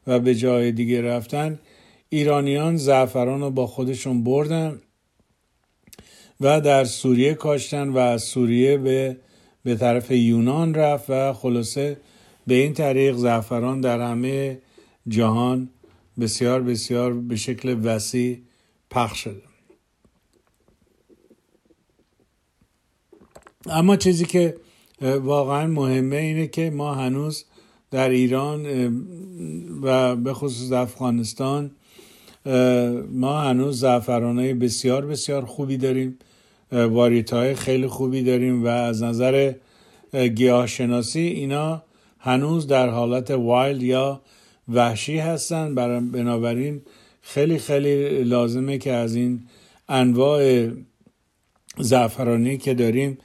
و 0.07 0.19
به 0.19 0.35
جای 0.35 0.73
دیگه 0.73 1.03
رفتن. 1.03 1.59
ایرانیان 2.09 2.77
زعفران 2.77 3.41
رو 3.41 3.51
با 3.51 3.67
خودشون 3.67 4.25
بردن 4.25 4.81
و 6.41 6.61
در 6.61 6.85
سوریه 6.85 7.35
کاشتن 7.35 7.89
و 7.89 7.99
از 7.99 8.23
سوریه 8.23 8.77
به 8.77 9.17
به 9.65 9.75
طرف 9.75 10.11
یونان 10.11 10.75
رفت 10.75 11.11
و 11.11 11.33
خلاصه 11.33 11.97
به 12.47 12.55
این 12.55 12.73
طریق 12.73 13.17
زعفران 13.17 13.81
در 13.81 14.01
همه 14.01 14.59
جهان 15.09 15.69
بسیار 16.21 16.63
بسیار 16.63 17.15
به 17.15 17.37
شکل 17.37 17.77
وسیع 17.83 18.39
پخش 18.95 19.19
شده. 19.25 19.43
اما 23.67 23.97
چیزی 23.97 24.25
که 24.25 24.57
واقعا 25.03 25.67
مهمه 25.67 26.17
اینه 26.17 26.47
که 26.47 26.71
ما 26.71 26.95
هنوز 26.95 27.45
در 27.91 28.09
ایران 28.09 28.67
و 29.83 30.17
به 30.17 30.35
خصوص 30.35 30.73
افغانستان 30.73 31.71
ما 33.11 33.41
هنوز 33.41 33.81
زعفران 33.81 34.39
های 34.39 34.55
بسیار 34.55 35.07
بسیار 35.07 35.45
خوبی 35.45 35.77
داریم 35.77 36.19
واریت 36.73 37.33
های 37.33 37.55
خیلی 37.55 37.87
خوبی 37.87 38.23
داریم 38.23 38.65
و 38.65 38.67
از 38.67 39.03
نظر 39.03 39.55
گیاهشناسی 40.13 41.21
اینا 41.21 41.83
هنوز 42.19 42.67
در 42.67 42.89
حالت 42.89 43.31
وایلد 43.31 43.83
یا 43.83 44.21
وحشی 44.69 45.19
هستن. 45.19 45.75
بنابراین 46.11 46.83
خیلی 47.27 47.59
خیلی 47.59 48.25
لازمه 48.25 48.79
که 48.79 48.93
از 48.93 49.15
این 49.15 49.41
انواع 49.89 50.69
زعفرانی 51.79 52.59
که 52.59 52.75
داریم 52.75 53.19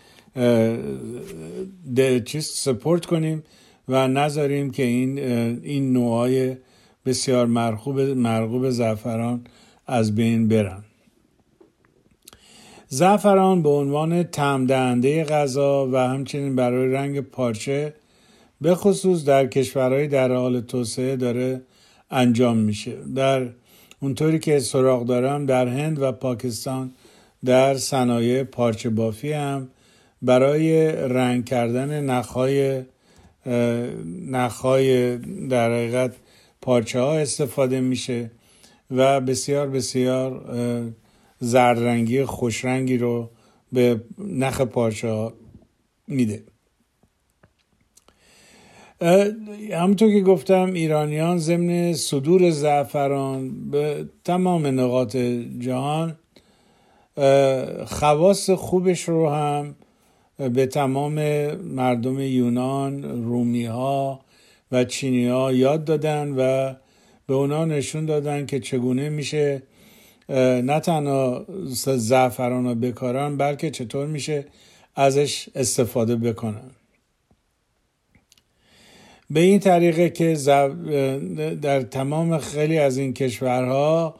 چیز 2.25 2.45
سپورت 2.45 3.05
کنیم 3.05 3.43
و 3.87 4.07
نذاریم 4.07 4.71
که 4.71 4.83
این 4.83 5.19
این 5.63 5.93
نوعای 5.93 6.55
بسیار 7.05 7.45
مرغوب 7.45 7.99
مرغوب 7.99 8.69
زعفران 8.69 9.43
از 9.87 10.15
بین 10.15 10.47
برن. 10.47 10.83
زعفران 12.87 13.61
به 13.63 13.69
عنوان 13.69 14.23
تم 14.23 14.65
دهنده 14.65 15.23
غذا 15.23 15.87
و 15.87 15.97
همچنین 15.97 16.55
برای 16.55 16.91
رنگ 16.91 17.19
پارچه 17.19 17.93
به 18.61 18.75
خصوص 18.75 19.25
در 19.25 19.47
کشورهای 19.47 20.07
در 20.07 20.31
حال 20.31 20.61
توسعه 20.61 21.15
داره 21.15 21.61
انجام 22.11 22.57
میشه. 22.57 22.95
در 23.15 23.49
اونطوری 23.99 24.39
که 24.39 24.59
سراغ 24.59 25.05
دارم 25.05 25.45
در 25.45 25.67
هند 25.67 26.01
و 26.01 26.11
پاکستان 26.11 26.91
در 27.45 27.77
صنایع 27.77 28.43
پارچه 28.43 28.89
بافی 28.89 29.31
هم 29.31 29.69
برای 30.21 30.91
رنگ 30.91 31.45
کردن 31.45 32.03
نخهای 32.03 32.81
نخهای 34.29 35.17
در 35.47 35.71
حقیقت 35.71 36.15
پارچه 36.61 36.99
ها 36.99 37.17
استفاده 37.17 37.81
میشه 37.81 38.31
و 38.91 39.21
بسیار 39.21 39.69
بسیار 39.69 40.41
زردرنگی 41.39 42.25
خوشرنگی 42.25 42.97
رو 42.97 43.29
به 43.73 44.01
نخ 44.17 44.61
پارچه 44.61 45.09
ها 45.09 45.33
میده. 46.07 46.43
همونطور 49.01 50.11
که 50.11 50.21
گفتم 50.21 50.73
ایرانیان 50.73 51.37
ضمن 51.37 51.93
صدور 51.93 52.49
زعفران 52.49 53.69
به 53.71 54.09
تمام 54.23 54.67
نقاط 54.67 55.15
جهان 55.59 56.15
خواص 57.85 58.49
خوبش 58.49 59.01
رو 59.09 59.29
هم 59.29 59.75
به 60.37 60.65
تمام 60.65 61.13
مردم 61.55 62.19
یونان 62.19 63.23
رومی 63.23 63.65
ها 63.65 64.19
و 64.71 64.83
چینی 64.83 65.27
ها 65.27 65.51
یاد 65.51 65.85
دادن 65.85 66.29
و 66.37 66.73
به 67.27 67.33
اونا 67.33 67.65
نشون 67.65 68.05
دادن 68.05 68.45
که 68.45 68.59
چگونه 68.59 69.09
میشه 69.09 69.63
نه 70.29 70.79
تنها 70.79 71.45
زعفران 71.95 72.65
رو 72.65 72.75
بکارن 72.75 73.37
بلکه 73.37 73.71
چطور 73.71 74.07
میشه 74.07 74.45
ازش 74.95 75.49
استفاده 75.55 76.15
بکنن. 76.15 76.71
به 79.29 79.39
این 79.39 79.59
طریقه 79.59 80.09
که 80.09 80.33
در 81.61 81.81
تمام 81.81 82.37
خیلی 82.37 82.77
از 82.77 82.97
این 82.97 83.13
کشورها 83.13 84.15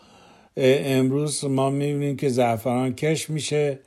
امروز 0.58 1.46
ما 1.46 1.70
می‌بینیم 1.70 2.18
که 2.18 2.30
زعفران 2.30 2.96
کش 2.96 3.30
میشه. 3.30 3.80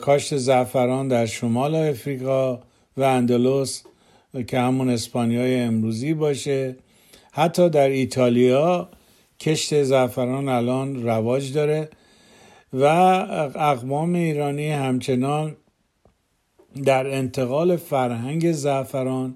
کاشت 0.00 0.36
زعفران 0.36 1.08
در 1.08 1.26
شمال 1.26 1.74
افریقا 1.74 2.60
و 2.96 3.02
اندلس 3.02 3.82
که 4.46 4.58
همون 4.58 4.90
اسپانیای 4.90 5.60
امروزی 5.60 6.14
باشه. 6.14 6.76
حتی 7.32 7.68
در 7.70 7.88
ایتالیا 7.88 8.88
کشت 9.40 9.82
زعفران 9.82 10.48
الان 10.48 11.02
رواج 11.02 11.52
داره 11.52 11.88
و 12.72 12.84
اقوام 13.54 14.14
ایرانی 14.14 14.70
همچنان 14.70 15.56
در 16.84 17.06
انتقال 17.06 17.76
فرهنگ 17.76 18.52
زعفران 18.52 19.34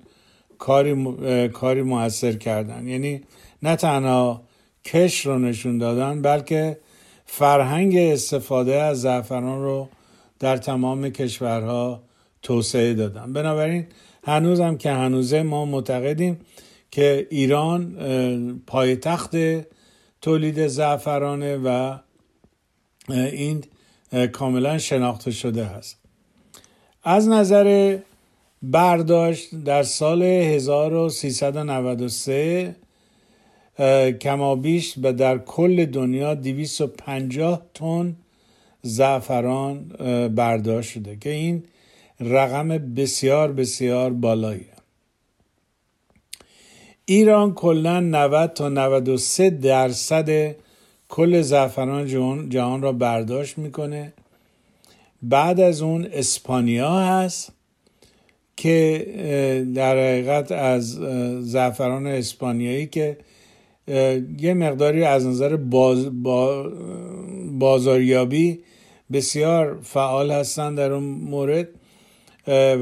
کاری, 0.61 1.49
کاری 1.49 1.83
موثر 1.83 2.33
کردن. 2.33 2.89
یعنی 2.89 3.21
نه 3.63 3.77
تنها 3.77 4.43
کش 4.85 5.27
رو 5.27 5.39
نشون 5.39 5.79
دادن 5.79 6.23
بلکه 6.23 6.79
فرهنگ 7.27 7.97
استفاده 7.97 8.75
از 8.75 9.01
زعفران 9.01 9.63
رو 9.63 9.89
در 10.39 10.57
تمام 10.57 11.09
کشورها 11.09 12.03
توسعه 12.43 12.95
دادن. 12.95 13.33
بنابراین 13.33 13.87
هنوز 14.25 14.61
هم 14.61 14.79
که 14.79 14.91
هنوزه 14.91 15.43
ما 15.43 15.65
معتقدیم 15.65 16.41
که 16.91 17.27
ایران 17.31 18.63
پایتخت 18.67 19.37
تولید 20.23 20.67
زعفرانه 20.67 21.57
و 21.57 21.99
این 23.09 23.65
کاملا 24.33 24.79
شناخته 24.79 25.31
شده 25.31 25.65
هست. 25.65 25.99
از 27.05 27.29
نظر 27.29 27.99
برداشت 28.63 29.55
در 29.55 29.83
سال 29.83 30.23
1393 30.23 32.77
کمابیش 34.21 34.95
و 35.03 35.13
در 35.13 35.39
کل 35.39 35.85
دنیا 35.85 36.35
250 36.35 37.63
تن 37.75 38.17
زعفران 38.83 39.85
برداشت 40.35 40.91
شده 40.91 41.17
که 41.17 41.31
این 41.31 41.65
رقم 42.21 42.69
بسیار 42.69 43.53
بسیار 43.53 44.13
بالاییه. 44.13 44.67
ایران 47.05 47.55
کلا 47.55 48.01
90 48.01 48.53
تا 48.53 48.69
93 48.69 49.51
درصد 49.51 50.57
کل 51.09 51.41
زعفران 51.41 52.07
جهان 52.49 52.83
را 52.83 52.93
برداشت 52.93 53.59
می‌کنه. 53.59 54.13
بعد 55.23 55.61
از 55.61 55.83
اون 55.83 56.09
اسپانیا 56.13 56.99
هست. 56.99 57.53
که 58.61 59.67
در 59.75 59.97
حقیقت 59.97 60.53
از 60.53 60.91
زعفران 61.41 62.07
اسپانیایی 62.07 62.87
که 62.87 63.17
یه 64.39 64.55
مقداری 64.55 65.05
از 65.05 65.27
نظر 65.27 65.57
باز 65.57 66.09
بازاریابی 67.59 68.59
بسیار 69.13 69.79
فعال 69.83 70.31
هستن 70.31 70.75
در 70.75 70.93
اون 70.93 71.03
مورد 71.05 71.69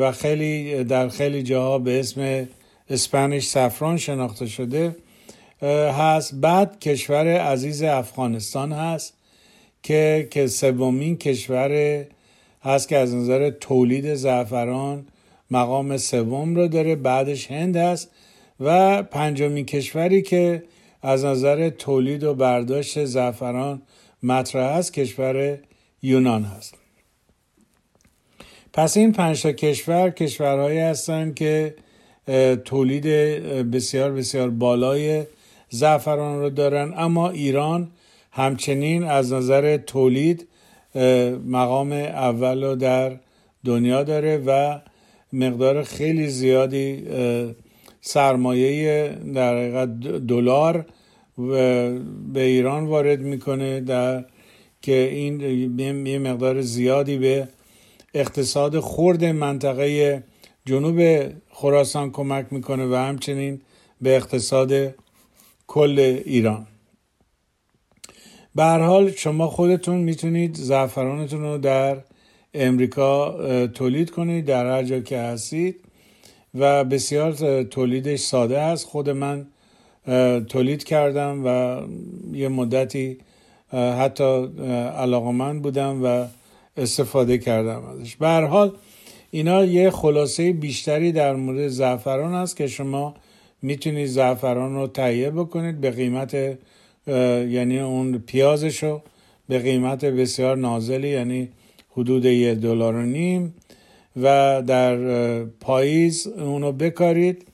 و 0.01 0.13
خیلی 0.13 0.85
در 0.85 1.09
خیلی 1.09 1.43
جاها 1.43 1.79
به 1.79 2.01
اسم 2.01 2.49
اسپانیش 2.91 3.47
سفران 3.47 3.97
شناخته 3.97 4.47
شده 4.47 4.97
هست. 5.99 6.35
بعد 6.35 6.81
کشور 6.81 7.27
عزیز 7.27 7.83
افغانستان 7.83 8.73
هست 8.73 9.15
که 9.83 10.29
که 10.31 10.47
سومین 10.47 11.17
کشور 11.17 12.05
هست 12.63 12.89
که 12.89 12.97
از 12.97 13.15
نظر 13.15 13.51
تولید 13.51 14.15
زعفران 14.15 15.07
مقام 15.51 15.97
سوم 15.97 16.55
رو 16.55 16.69
داره 16.69 16.97
بعدش 16.97 17.51
هند 17.51 17.77
هست. 17.77 18.11
و 18.61 19.03
پنجمین 19.03 19.67
کشوری 19.67 20.23
که 20.23 20.63
از 21.03 21.25
نظر 21.25 21.71
تولید 21.71 22.25
و 22.25 22.35
برداشت 22.35 23.05
زعفران 23.05 23.83
مطرح 24.23 24.77
است 24.77 24.93
کشور 24.93 25.59
یونان 26.03 26.45
هست. 26.45 26.75
پس 28.73 28.97
این 28.97 29.13
پنج 29.13 29.43
تا 29.43 29.53
کشور 29.53 30.11
کشورهایی 30.11 30.79
هستند 30.79 31.35
که 31.35 31.75
تولید 32.65 33.07
بسیار 33.71 34.13
بسیار 34.13 34.51
بالای 34.51 35.25
زعفران 35.69 36.41
رو 36.41 36.51
دارن. 36.51 36.95
اما 36.97 37.31
ایران 37.31 37.91
همچنین 38.33 39.05
از 39.05 39.33
نظر 39.33 39.77
تولید 39.77 40.49
مقام 41.47 41.93
اول 41.93 42.65
رو 42.65 42.77
در 42.77 43.19
دنیا 43.65 44.03
داره 44.03 44.43
و 44.47 44.79
مقدار 45.33 45.83
خیلی 45.83 46.29
زیادی 46.29 47.05
سرمایه 48.01 49.19
در 49.35 49.57
حقیقت 49.57 50.01
دلار 50.01 50.87
به 52.33 52.43
ایران 52.43 52.87
وارد 52.87 53.21
می‌کنه 53.21 53.81
در 53.81 54.25
که 54.83 54.97
این 54.97 55.41
یه 56.07 56.19
مقدار 56.19 56.61
زیادی 56.61 57.19
به 57.19 57.49
اقتصاد 58.15 58.81
خرد 58.81 59.25
منطقه 59.25 60.23
جنوب 60.67 61.29
خراسان 61.51 62.11
کمک 62.11 62.47
می‌کنه 62.51 62.87
و 62.87 62.95
همچنین 62.95 63.61
به 64.01 64.17
اقتصاد 64.17 64.95
کل 65.67 66.21
ایران. 66.25 66.67
به 68.55 68.65
حال 68.65 69.11
شما 69.11 69.47
خودتون 69.47 69.97
می‌تونید 69.97 70.55
زعفرانتون 70.55 71.41
رو 71.41 71.59
در 71.59 71.97
امریکا 72.55 73.37
تولید 73.67 74.11
کنید 74.11 74.45
در 74.45 74.67
هر 74.67 74.83
جا 74.83 75.01
که 75.01 75.19
هستید. 75.19 75.77
و 76.55 76.85
بسیار 76.85 77.63
تولیدش 77.63 78.21
ساده 78.21 78.59
است. 78.59 78.87
خود 78.87 79.11
من 79.11 79.47
تولید 80.49 80.85
کردم 80.85 81.43
و 81.45 81.81
یه 82.37 82.49
مدتی 82.49 83.19
حتی 83.73 84.45
علاقمند 84.97 85.63
بودم 85.63 86.05
و 86.05 86.27
استفاده 86.77 87.39
کردم 87.39 87.83
ازش. 87.85 88.17
به 88.17 88.29
حال 88.29 88.73
اینا 89.31 89.65
یه 89.65 89.91
خلاصه 89.91 90.53
بیشتری 90.53 91.13
در 91.13 91.35
مورد 91.35 91.69
زعفران 91.69 92.35
است 92.35 92.57
که 92.57 92.67
شما 92.67 93.15
می‌تونید 93.63 94.07
زعفران 94.07 94.75
رو 94.75 94.87
تهیه 94.87 95.31
بکنید 95.31 95.81
به 95.81 95.91
قیمت 95.91 96.35
یعنی 97.49 97.81
اون 97.81 98.19
پیازش 98.19 98.83
رو 98.83 99.03
به 99.49 99.59
قیمت 99.59 100.05
بسیار 100.05 100.57
نازلی 100.57 101.09
یعنی 101.09 101.49
حدود 101.99 102.25
یه 102.25 102.55
دلار 102.55 102.95
و 102.95 103.03
نیم 103.03 103.55
و 104.17 104.63
در 104.67 105.45
پاییز 105.45 106.27
اونو 106.27 106.73
بکارید. 106.73 107.47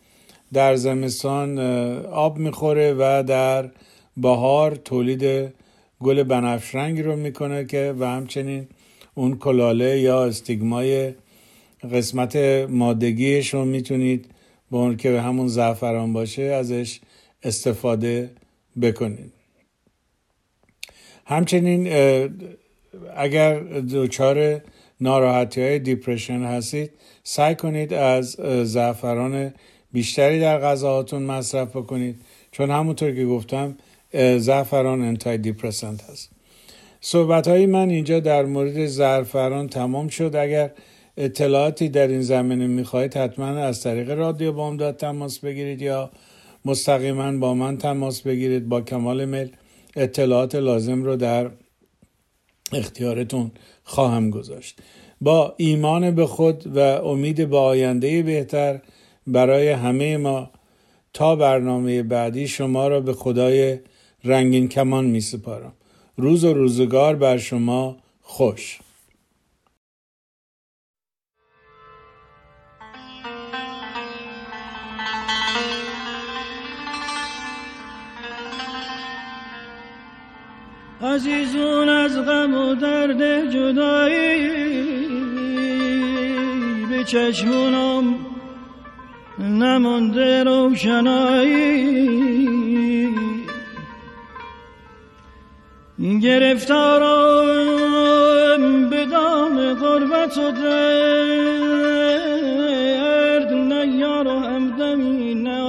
در 0.53 0.77
زمستان 0.77 1.59
آب 1.99 2.39
می‌خوره 2.39 2.95
و 2.99 3.25
در 3.27 3.71
بهار 4.17 4.75
تولید 4.75 5.53
گل 6.01 6.23
بنفش 6.23 6.75
رنگ 6.75 7.01
رو 7.01 7.17
می‌کنه 7.17 7.65
که 7.65 7.95
و 7.99 8.05
همچنین 8.05 8.67
اون 9.15 9.37
کلاله 9.37 10.01
یا 10.01 10.25
استیگمای 10.25 11.15
قسمت 11.93 12.37
مادگیش 12.69 13.55
رو 13.55 13.65
می‌تونید 13.65 14.27
با 14.71 14.79
اون 14.79 14.97
که 14.97 15.21
همون 15.21 15.49
زعفران 15.49 16.13
باشه 16.13 16.43
ازش 16.43 17.01
استفاده 17.43 18.31
بکنید. 18.83 19.33
همچنین 21.27 21.89
اگر 23.17 23.61
دچار 23.93 24.61
ناراحتی 25.01 25.63
های 25.63 25.79
دیپرشن 25.79 26.43
هستید 26.43 26.91
سعی 27.23 27.55
کنید 27.55 27.93
از 27.93 28.31
زعفران 28.65 29.55
بیشتری 29.93 30.41
در 30.41 30.59
غذاهاتون 30.59 31.23
مصرف 31.23 31.77
بکنید. 31.77 32.17
چون 32.53 32.71
همونطور 32.71 33.15
که 33.15 33.25
گفتم 33.25 33.77
زعفران 34.39 35.03
انتای 35.03 35.39
دیپرسنت 35.39 36.03
هست. 36.11 36.31
صحبت 37.01 37.49
های 37.49 37.67
من 37.67 37.91
اینجا 37.91 38.21
در 38.21 38.45
مورد 38.45 38.87
زعفران 38.87 39.69
تمام 39.69 40.09
شد. 40.09 40.37
اگر 40.37 40.71
اطلاعاتی 41.17 41.89
در 41.89 42.09
این 42.09 42.23
زمینه 42.23 42.67
می‌خواهید 42.67 43.17
حتما 43.17 43.47
از 43.47 43.83
طریق 43.83 44.11
رادیو 44.11 44.53
بامداد 44.53 44.97
تماس 44.97 45.39
بگیرید 45.39 45.83
یا 45.83 46.11
مستقیما 46.65 47.33
با 47.33 47.55
من 47.55 47.79
تماس 47.79 48.21
بگیرید. 48.21 48.69
با 48.69 48.81
کمال 48.81 49.25
میل 49.25 49.49
اطلاعات 49.97 50.55
لازم 50.55 51.03
رو 51.03 51.17
در 51.17 51.51
اختیارتون 52.75 53.51
خواهم 53.85 54.31
گذاشت. 54.31 54.79
با 55.21 55.55
ایمان 55.57 56.11
به 56.11 56.27
خود 56.27 56.77
و 56.77 56.79
امید 56.81 57.51
به 57.51 57.57
آینده 57.57 58.23
بهتر 58.23 58.81
برای 59.27 59.69
همه 59.69 60.17
ما 60.17 60.51
تا 61.13 61.37
برنامه 61.37 62.03
بعدی 62.03 62.49
شما 62.49 62.89
را 62.89 63.01
به 63.01 63.13
خدای 63.13 63.79
رنگین 64.25 64.69
کمان 64.69 65.05
می 65.05 65.21
سپارم. 65.21 65.73
روز 66.17 66.45
و 66.45 66.55
روزگار 66.55 67.17
بر 67.17 67.39
شما 67.39 67.97
خوش. 68.23 68.79
عزیزون 81.15 81.89
از 81.89 82.19
غم 82.19 82.55
و 82.55 82.75
درد 82.75 83.51
جدایی 83.51 84.49
به 86.91 87.05
چشمونم 87.05 88.17
نمانده 89.39 90.45
روشنایی. 90.45 91.95
گرفتارم 96.23 97.41
به 98.91 99.05
دام 99.05 99.75
غربت 99.75 100.39
و 100.39 100.51
درد 100.51 101.43
نه 103.53 103.87
یار 103.87 104.29
و 104.29 104.39
همدمی 104.39 105.35
نه 105.35 105.65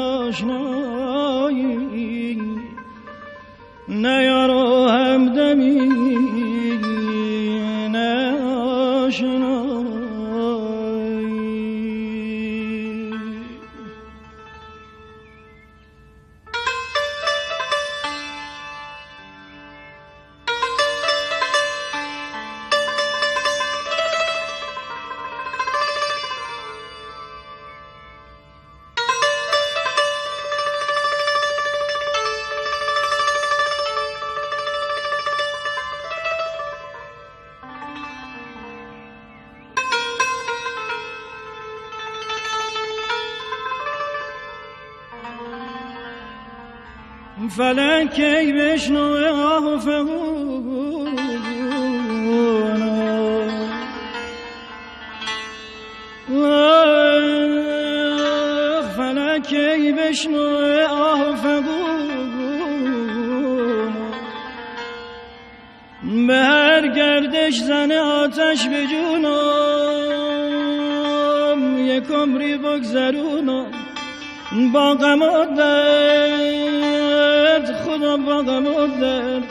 نیارو 4.05 4.87
همدمی 4.87 6.14
فلک 47.49 48.13
کی 48.15 48.53
بشنو 48.53 49.15
آه 49.33 49.79
فغون. 49.79 51.15
فلک 58.97 59.43
کی 59.47 59.91
بشنو 59.91 60.45
آه 60.89 61.35
فغون. 61.35 61.85
به 66.27 66.35
هر 66.35 66.87
گردش 66.87 67.59
زن 67.59 67.91
آتش 67.91 68.67
به 68.67 68.85
جونم 68.87 69.25
یک 71.87 72.11
عمری 72.11 72.57
بگذرونم 72.57 73.71
با 74.73 74.93
غم 74.95 75.21
و 75.21 75.45
درد 75.57 76.54
و 78.65 78.87
درد 79.01 79.43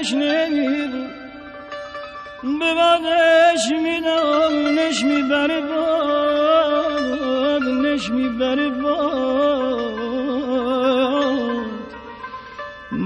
سودش 0.03 0.15
نمیبود 0.15 1.11
به 2.43 2.75
بعدش 2.75 3.71
میدم 3.71 4.79
نش 4.79 5.05
می‌بره 5.05 5.61
باد 5.61 7.62
نش 7.62 8.11
می‌بره 8.11 8.71
باد 8.71 8.93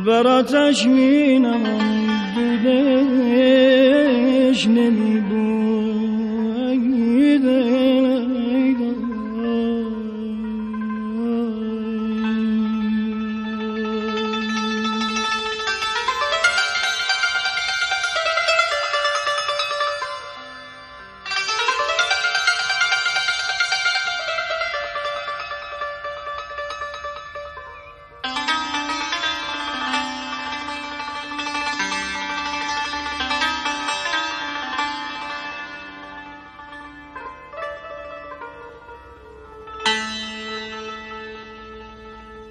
براتش 0.06 0.86
مینم 0.86 1.62
دودش 2.64 4.66
نمیبود 4.66 5.25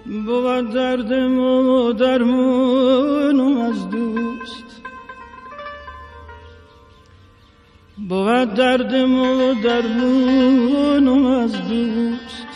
بود 0.05 0.73
دردم 0.73 1.39
و 1.39 1.93
درمونم 1.93 3.57
از 3.61 3.89
دوست 3.89 4.81
بود 8.09 8.53
دردم 8.55 9.19
و 9.19 9.53
درمونم 9.63 11.25
از 11.25 11.51
دوست 11.51 12.47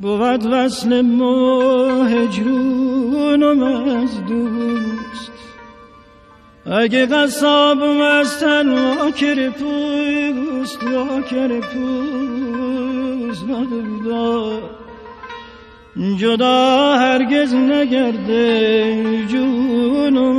بود 0.00 0.46
وصل 0.46 1.00
و 1.00 2.02
هجرونم 2.04 3.62
از 3.62 4.26
دوست 4.26 5.32
اگه 6.66 7.06
قصابم 7.06 8.00
از 8.00 8.40
تن 8.40 8.68
واکر 8.68 9.50
پوست 9.50 10.84
واکر 13.42 13.82
پوست 14.04 14.84
جدا 16.16 16.94
هرگز 16.98 17.54
نگرده 17.54 19.26
جونم 19.28 20.38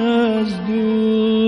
از 0.00 0.66
دوست 0.66 1.43